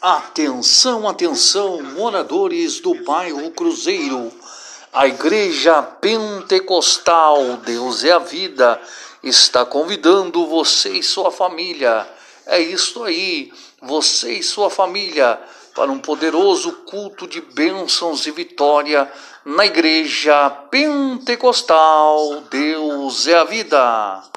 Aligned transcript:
Atenção, 0.00 1.08
atenção, 1.08 1.82
moradores 1.82 2.78
do 2.78 2.94
bairro 3.02 3.50
Cruzeiro. 3.50 4.30
A 4.92 5.08
Igreja 5.08 5.82
Pentecostal 5.82 7.56
Deus 7.56 8.04
é 8.04 8.12
a 8.12 8.20
Vida 8.20 8.80
está 9.24 9.64
convidando 9.64 10.46
você 10.46 10.90
e 10.90 11.02
sua 11.02 11.32
família. 11.32 12.08
É 12.46 12.60
isso 12.60 13.02
aí, 13.02 13.52
você 13.82 14.34
e 14.34 14.42
sua 14.42 14.70
família, 14.70 15.36
para 15.74 15.90
um 15.90 15.98
poderoso 15.98 16.70
culto 16.86 17.26
de 17.26 17.40
bênçãos 17.40 18.24
e 18.24 18.30
vitória 18.30 19.10
na 19.44 19.66
Igreja 19.66 20.48
Pentecostal 20.70 22.42
Deus 22.50 23.26
é 23.26 23.36
a 23.36 23.44
Vida. 23.44 24.28